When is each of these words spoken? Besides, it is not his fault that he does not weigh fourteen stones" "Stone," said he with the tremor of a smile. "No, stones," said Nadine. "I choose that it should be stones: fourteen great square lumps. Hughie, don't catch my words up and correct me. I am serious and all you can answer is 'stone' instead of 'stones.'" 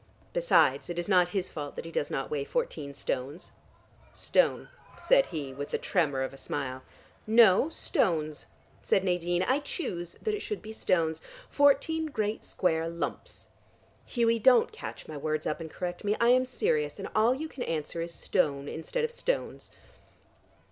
Besides, 0.33 0.89
it 0.89 0.97
is 0.97 1.07
not 1.07 1.29
his 1.29 1.51
fault 1.51 1.75
that 1.75 1.85
he 1.85 1.91
does 1.91 2.09
not 2.09 2.31
weigh 2.31 2.43
fourteen 2.43 2.91
stones" 2.95 3.51
"Stone," 4.15 4.67
said 4.97 5.27
he 5.27 5.53
with 5.53 5.69
the 5.69 5.77
tremor 5.77 6.23
of 6.23 6.33
a 6.33 6.39
smile. 6.39 6.81
"No, 7.27 7.69
stones," 7.69 8.47
said 8.81 9.03
Nadine. 9.03 9.43
"I 9.43 9.59
choose 9.59 10.13
that 10.23 10.33
it 10.33 10.39
should 10.39 10.59
be 10.63 10.73
stones: 10.73 11.21
fourteen 11.51 12.07
great 12.07 12.43
square 12.43 12.89
lumps. 12.89 13.49
Hughie, 14.03 14.39
don't 14.39 14.71
catch 14.71 15.07
my 15.07 15.17
words 15.17 15.45
up 15.45 15.59
and 15.61 15.69
correct 15.69 16.03
me. 16.03 16.15
I 16.19 16.29
am 16.29 16.45
serious 16.45 16.97
and 16.97 17.07
all 17.15 17.35
you 17.35 17.47
can 17.47 17.61
answer 17.61 18.01
is 18.01 18.11
'stone' 18.11 18.67
instead 18.67 19.03
of 19.03 19.11
'stones.'" 19.11 19.69